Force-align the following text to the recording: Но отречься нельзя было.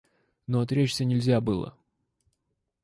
Но 0.47 0.61
отречься 0.61 1.05
нельзя 1.05 1.39
было. 1.41 1.77